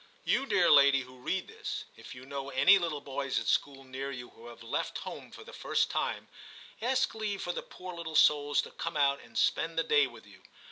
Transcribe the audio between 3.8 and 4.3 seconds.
near you